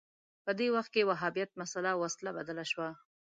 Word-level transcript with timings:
په 0.45 0.51
دې 0.59 0.67
وخت 0.75 0.91
کې 0.95 1.07
وهابیت 1.09 1.51
مسأله 1.61 1.91
وسله 2.01 2.29
بدله 2.37 2.63
شوه 2.71 2.89